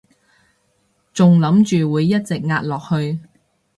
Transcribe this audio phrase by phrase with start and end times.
[1.13, 3.19] 仲諗住會一直壓落去